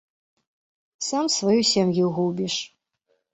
Сам 1.07 1.25
сваю 1.35 1.59
сям'ю 1.73 2.09
губіш. 2.17 2.57